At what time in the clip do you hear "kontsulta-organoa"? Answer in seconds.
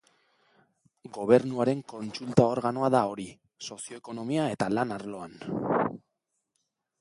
1.93-2.89